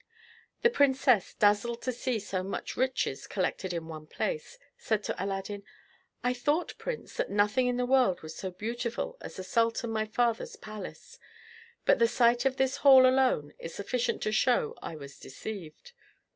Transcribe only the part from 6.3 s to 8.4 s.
thought, prince, that nothing in the world was